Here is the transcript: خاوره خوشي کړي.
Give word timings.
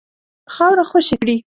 خاوره 0.53 0.83
خوشي 0.89 1.15
کړي. 1.21 1.37